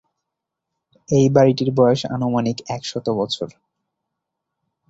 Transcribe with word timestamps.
এই 1.09 1.25
বাড়িটির 1.29 1.69
বয়স 1.77 2.01
আনুমানিক 2.15 2.57
একশত 2.69 3.05
বছর। 3.19 3.49